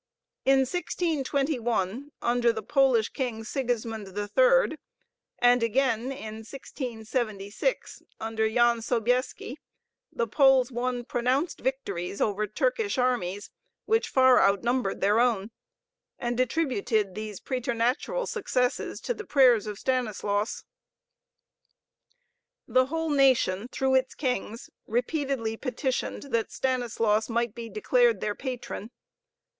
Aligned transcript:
In 0.45 0.61
1621, 0.61 2.11
under 2.23 2.51
the 2.51 2.63
Polish 2.63 3.09
king, 3.09 3.43
Sigismund 3.43 4.07
III, 4.17 4.79
and 5.37 5.61
again 5.61 6.11
in 6.11 6.37
1676, 6.43 8.01
under 8.19 8.43
Yan 8.43 8.81
Sobieski, 8.81 9.59
the 10.11 10.25
Poles 10.25 10.71
won 10.71 11.05
pronounced 11.05 11.59
victories 11.59 12.19
over 12.19 12.47
Turkish 12.47 12.97
armies 12.97 13.51
which 13.85 14.09
far 14.09 14.39
outnumbered 14.39 15.01
their 15.01 15.19
own, 15.19 15.51
and 16.17 16.39
attributed 16.39 17.13
these 17.13 17.39
preternatural 17.39 18.25
successes 18.25 18.99
to 19.01 19.13
the 19.13 19.23
prayers 19.23 19.67
of 19.67 19.77
Stanislaus. 19.77 20.63
The 22.67 22.87
whole 22.87 23.11
nation, 23.11 23.67
through 23.67 23.93
its 23.93 24.15
kings, 24.15 24.71
repeatedly 24.87 25.57
petitioned 25.57 26.23
that 26.33 26.51
Stanislaus 26.51 27.29
might 27.29 27.53
be 27.53 27.69
declared 27.69 28.19
their 28.19 28.33
Patron. 28.33 28.89